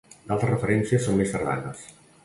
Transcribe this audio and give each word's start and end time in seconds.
D'altres 0.29 0.51
referències 0.53 1.05
són 1.09 1.21
més 1.21 1.37
tardanes. 1.37 1.89